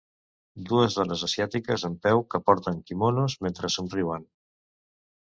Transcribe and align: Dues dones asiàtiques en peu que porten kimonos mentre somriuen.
Dues 0.71 0.97
dones 0.99 1.25
asiàtiques 1.27 1.85
en 1.91 1.99
peu 2.07 2.25
que 2.33 2.43
porten 2.49 2.83
kimonos 2.91 3.39
mentre 3.49 3.75
somriuen. 3.79 4.31